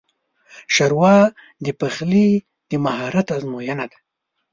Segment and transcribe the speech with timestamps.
[0.73, 1.17] ښوروا
[1.65, 2.29] د پخلي
[2.69, 3.97] د مهارت ازموینه ده.